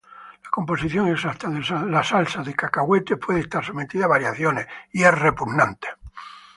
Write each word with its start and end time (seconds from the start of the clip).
La 0.45 0.49
composición 0.49 1.09
exacta 1.09 1.47
de 1.49 1.59
la 1.91 2.03
salsa 2.03 2.41
de 2.41 2.55
cacahuetes 2.55 3.19
puede 3.19 3.41
estar 3.41 3.63
sometida 3.63 4.05
a 4.05 4.13
variaciones. 4.15 4.65